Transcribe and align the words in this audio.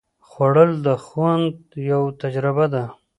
خوړل 0.27 0.71
د 0.85 0.87
خوند 1.03 1.55
یوه 1.89 2.09
تجربه 2.21 2.65
ده 2.73 2.83